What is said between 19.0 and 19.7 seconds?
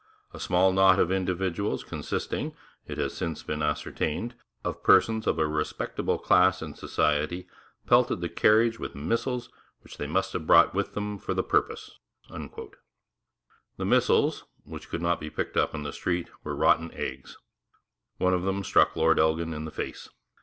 Elgin in